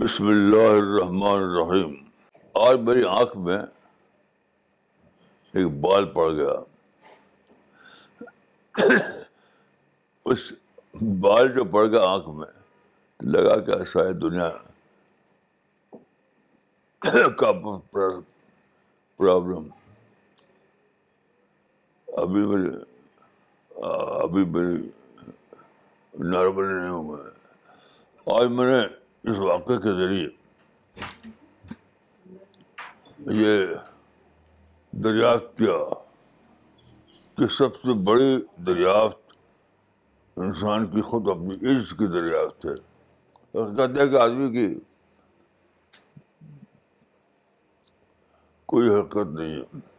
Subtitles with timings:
[0.00, 1.94] بسم اللہ الرحمن الرحیم۔
[2.54, 3.58] آج میری آنکھ میں
[5.54, 6.54] ایک بال پڑ گیا۔
[10.24, 10.52] اس
[11.20, 12.48] بال جو پڑ گیا آنکھ میں،
[13.20, 14.50] لگا کہ ساری دنیا
[17.38, 17.50] کا
[19.16, 19.68] پرابلم۔
[22.12, 22.76] ابھی میرے
[24.22, 24.90] ابھی میری
[26.14, 27.30] نارمل نہیں ہوں میں
[28.34, 28.86] آج میں نے
[29.30, 30.28] اس واقعے کے ذریعے
[33.18, 33.66] یہ
[34.90, 35.78] دریافت کیا
[37.38, 39.32] کہ سب سے بڑی دریافت
[40.36, 42.74] انسان کی خود اپنی عز کی دریافت ہے۔
[43.52, 44.80] کہتے ہیں کہ آدمی کی
[48.66, 49.91] کوئی حرکت نہیں ہے۔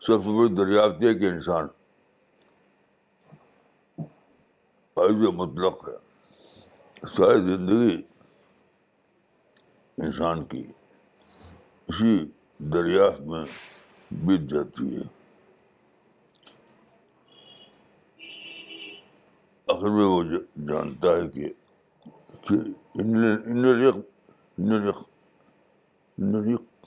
[0.00, 1.66] سب سے بڑی دریافت یہ کہ انسان
[4.96, 5.96] عز مطلق ہے
[7.06, 8.02] ساری زندگی
[9.98, 10.64] انسان کی
[11.88, 13.44] اسی دریافت میں
[14.10, 15.02] بیت جاتی ہے۔
[19.68, 20.22] آخر میں وہ
[20.68, 21.48] جانتا ہے کہ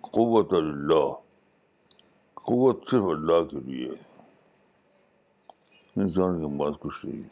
[0.00, 1.23] قوت اللہ۔
[2.46, 3.90] قوت صرف اللہ کے لیے
[5.96, 7.22] انسان کے پاس کچھ نہیں۔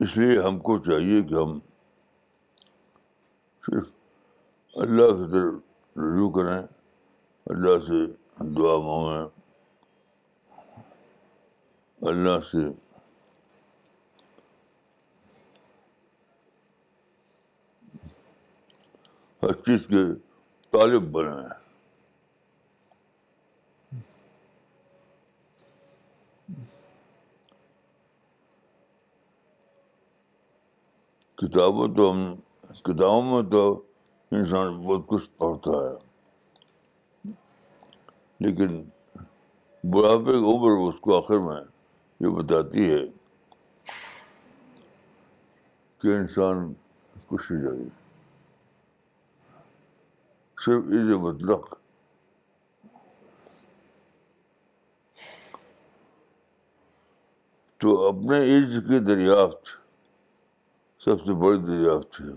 [0.00, 1.58] اس لیے ہم کو چاہیے کہ ہم
[3.66, 3.88] صرف
[4.74, 5.54] اللہ کی طرف
[5.96, 6.62] رجوع کریں۔
[7.46, 8.06] اللہ سے
[8.38, 9.40] دعا مانگیں۔
[12.02, 12.83] اللہ سے
[19.44, 20.02] ہر چیز کے
[20.70, 21.48] طالب بنیں
[31.38, 32.34] کتابوں تو ہم
[32.82, 33.82] کتابوں میں تو
[34.30, 35.94] انسان بہت کچھ پڑھتا ہے۔
[38.40, 38.82] لیکن
[39.84, 41.60] بڑھاپے کی عمر اس کو آخر میں
[42.20, 43.04] یہ بتاتی ہے
[45.98, 46.72] کہ انسان
[47.26, 48.03] کچھ نہیں جائے
[50.64, 51.74] صرف عز مطلق
[57.80, 59.68] تو اپنے عز کی دریافت
[61.00, 62.32] سب سے بڑی دریافت ہے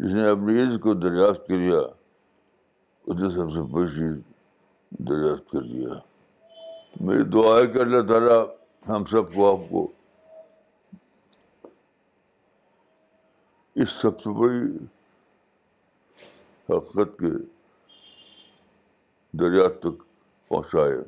[0.00, 1.80] جس نے اپنی عز کو دریافت کر لیا
[3.04, 4.18] اس نے سب سے بڑی چیز
[4.90, 5.98] دریافت کر لیا
[7.00, 8.44] میری دعا ہے کہ اللہ تعالیٰ
[8.88, 9.86] ہم سب کو آپ کو
[13.74, 14.86] اس سب سے بڑی
[16.70, 17.30] حقیقت کے
[19.32, 20.02] دریا تک
[20.48, 20.98] پہنچائے۔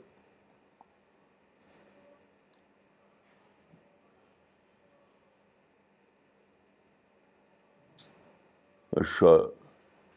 [8.93, 9.31] اچھا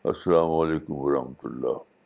[0.04, 1.97] السلام علیکم ورحمۃ اللہ۔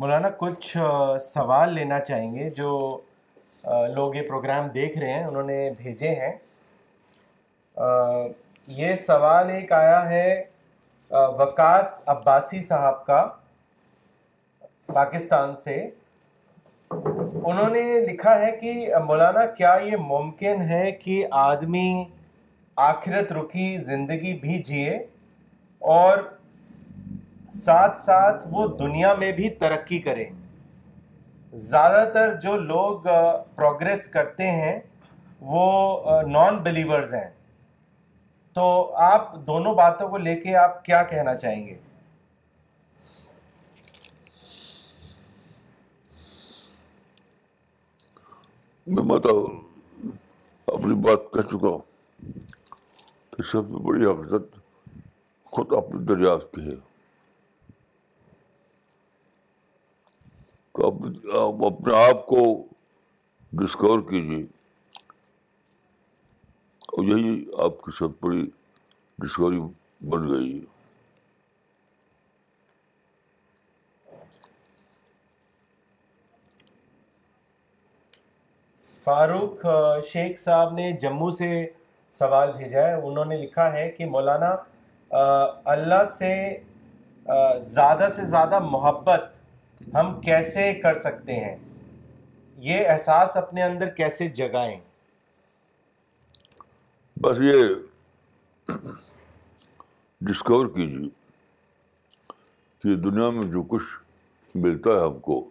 [0.00, 0.76] مولانا، کچھ
[1.20, 2.98] سوال لینا چاہیں گے جو
[3.94, 6.32] لوگ یہ پروگرام دیکھ رہے ہیں، انہوں نے بھیجے ہیں۔
[8.66, 10.44] یہ سوال ایک آیا ہے
[11.10, 13.26] وکاس عباسی صاحب کا،
[14.86, 15.90] پاکستان سے۔
[17.44, 22.04] انہوں نے لکھا ہے کہ، مولانا، کیا یہ ممکن ہے کہ آدمی
[22.76, 24.98] آخرت رکی زندگی بھی جیے
[25.78, 26.18] اور
[27.52, 30.24] ساتھ ساتھ وہ دنیا میں بھی ترقی کرے۔
[31.52, 33.00] زیادہ تر جو لوگ
[33.56, 34.80] پروگریس کرتے ہیں،
[35.40, 37.30] وہ نان بلیورز ہیں۔
[38.52, 41.78] تو آپ دونوں باتوں کو لے کے آپ کیا کہنا چاہیں گے؟
[48.86, 49.44] میں بتاؤ
[50.66, 51.78] اپنی بات کہہ چکا ہوں۔
[53.30, 54.60] کہ سب سے بڑی حقیقت
[55.44, 56.86] خود اپنی دریافت کی ہے تو
[60.64, 62.66] آپ اپنے آپ کو
[63.52, 64.42] ڈسکور کیجیے
[66.88, 68.46] اور یہی آپ کی سب بڑی
[69.18, 69.60] ڈسکوری
[70.00, 70.64] بن گئی ہے۔
[79.04, 79.66] فاروق
[80.06, 81.66] شیخ صاحب نے جموں سے
[82.10, 84.56] سوال بھیجا ہے۔ انہوں نے لکھا ہے کہ مولانا
[85.64, 86.58] اللہ سے
[87.60, 89.37] زیادہ سے زیادہ محبت
[89.80, 91.56] ہم کیسے کر سکتے ہیں؟
[92.58, 94.80] یہ احساس اپنے اندر کیسے جگائیں؟
[97.16, 97.74] بس یہ
[100.20, 101.08] ڈسکور کیجیے
[102.82, 103.84] کہ دنیا میں جو کچھ
[104.54, 105.50] ملتا ہے ہم کو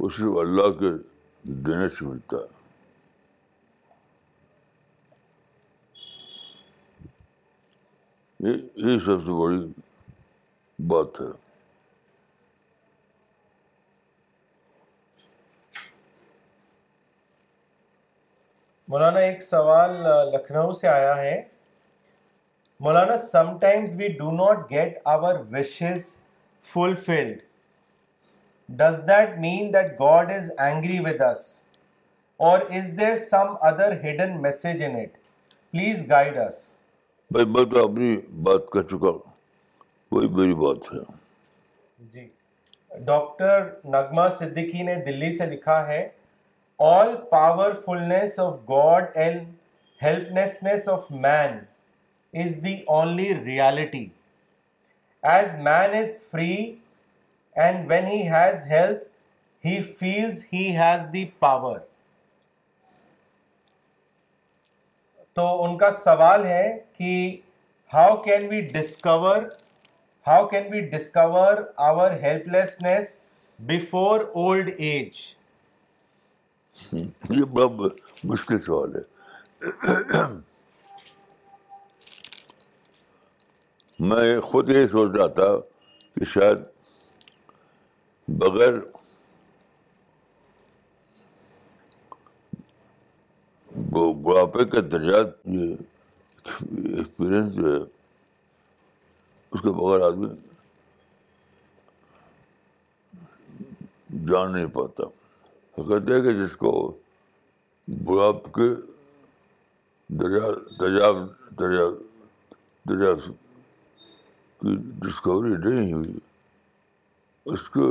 [0.00, 0.90] وہ صرف اللہ کے
[1.42, 2.62] دینے سے ملتا ہے۔
[8.76, 9.72] یہ سب سے بڑی
[10.78, 11.51] بات ہے۔
[18.92, 19.90] مولانا ایک سوال
[20.32, 21.42] لکھنؤ سے آیا ہے۔
[22.80, 23.16] مولانا
[23.58, 26.16] sometimes we do not get our wishes
[26.64, 27.38] fulfilled
[28.68, 31.66] does that mean that God is angry with us
[32.36, 35.16] or is there some other hidden message in it
[35.70, 36.76] please guide us
[37.30, 39.30] بھائی میں تو اپنی بات کر چکا ہوں۔
[40.10, 41.12] وہی میری بات ہے۔
[41.98, 42.28] جی۔
[43.00, 46.08] ڈاکٹر نغمہ صدیقی نے دلی سے لکھا ہے
[46.82, 49.44] all powerfulness of God and
[50.00, 51.58] helplessness of man
[52.34, 54.06] is the only reality
[55.22, 56.54] as man is free
[57.56, 59.06] and when he has health
[59.64, 61.78] he feels he has the power
[65.36, 67.14] تو ان کا سوال ہے کہ
[67.92, 69.42] how can we discover
[70.26, 72.10] how can we discover our
[72.48, 73.18] helplessness
[73.58, 75.20] before old age
[76.92, 77.88] یہ بڑا
[78.24, 79.02] مشکل سوال ہے۔
[83.98, 85.56] میں خود یہ سوچ رہا تھا
[86.14, 86.58] کہ شاید
[88.28, 88.74] بغیر
[94.24, 95.74] بڑھاپے کے درجات یہ
[96.44, 97.80] ایکسپیرئنس جو ہے،
[99.52, 100.28] اس کے بغیر آدمی
[104.28, 105.21] جان نہیں پاتا۔
[105.76, 106.72] کہتے ہیں کہ جس کو
[107.88, 108.68] بڑھاپ کے
[110.10, 111.16] دریا دریاب
[111.60, 111.86] دریا
[112.88, 113.14] دریا
[114.60, 116.18] کی ڈسکوری نہیں ہوئی۔
[117.46, 117.86] اس کو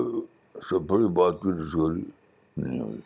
[0.69, 2.03] سب بڑی بات کی ڈسکوری
[2.57, 3.01] نہیں ہوئی۔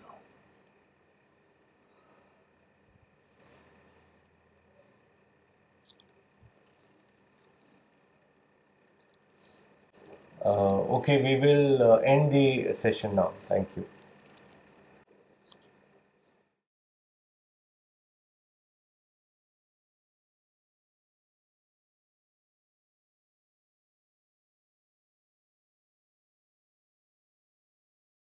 [10.42, 13.83] Okay we will end the session now thank you